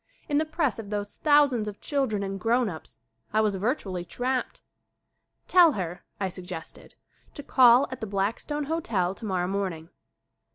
[0.27, 2.97] In the press of those thousands of children and grown ups
[3.33, 4.63] I was virtually trapped.
[5.47, 6.95] "Tell her," I suggested,
[7.35, 9.89] "to call at the Black stone Hotel tomorrow morning."